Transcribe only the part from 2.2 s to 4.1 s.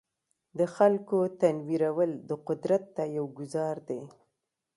د قدرت ته یو ګوزار دی.